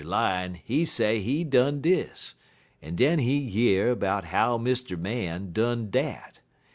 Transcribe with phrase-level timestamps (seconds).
[0.03, 2.33] Lion, he say he done dis,
[2.81, 4.97] en den he year 'bout how Mr.
[4.97, 6.39] Man done dat.